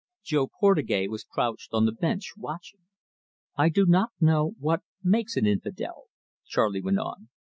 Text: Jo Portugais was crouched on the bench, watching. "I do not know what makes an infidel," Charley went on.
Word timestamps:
Jo 0.23 0.47
Portugais 0.47 1.07
was 1.07 1.23
crouched 1.25 1.75
on 1.75 1.85
the 1.85 1.91
bench, 1.91 2.31
watching. 2.35 2.79
"I 3.55 3.69
do 3.69 3.85
not 3.85 4.09
know 4.19 4.55
what 4.57 4.81
makes 5.03 5.37
an 5.37 5.45
infidel," 5.45 6.05
Charley 6.43 6.81
went 6.81 6.97
on. 6.97 7.29